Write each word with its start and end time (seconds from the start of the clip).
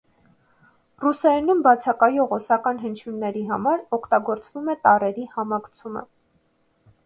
Ռուսերենում 1.03 1.59
բացակայող 1.67 2.33
օսական 2.39 2.81
հնչյունների 2.87 3.45
համար 3.53 3.85
օգտագործվում 4.01 4.75
է 4.75 4.79
տառերի 4.87 5.31
համակցումը։ 5.39 6.07